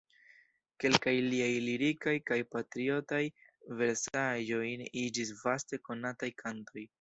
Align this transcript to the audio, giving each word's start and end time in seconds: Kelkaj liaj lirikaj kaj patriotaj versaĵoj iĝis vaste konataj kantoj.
Kelkaj 0.83 1.11
liaj 1.33 1.49
lirikaj 1.65 2.15
kaj 2.29 2.37
patriotaj 2.55 3.21
versaĵoj 3.83 4.65
iĝis 5.05 5.35
vaste 5.45 5.81
konataj 5.91 6.33
kantoj. 6.45 6.89